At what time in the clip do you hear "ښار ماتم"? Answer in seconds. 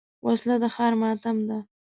0.75-1.37